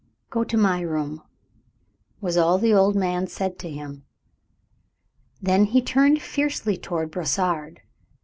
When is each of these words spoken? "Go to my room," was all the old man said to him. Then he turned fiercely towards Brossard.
"Go 0.31 0.43
to 0.43 0.57
my 0.57 0.81
room," 0.81 1.21
was 2.21 2.35
all 2.35 2.57
the 2.57 2.73
old 2.73 2.95
man 2.95 3.27
said 3.27 3.59
to 3.59 3.69
him. 3.69 4.03
Then 5.39 5.65
he 5.65 5.79
turned 5.83 6.23
fiercely 6.23 6.75
towards 6.75 7.11
Brossard. 7.11 7.81